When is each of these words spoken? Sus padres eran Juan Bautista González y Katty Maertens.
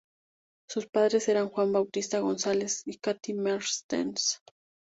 Sus 0.67 0.87
padres 0.87 1.27
eran 1.29 1.49
Juan 1.49 1.73
Bautista 1.73 2.21
González 2.21 2.81
y 2.87 2.97
Katty 2.97 3.35
Maertens. 3.35 4.41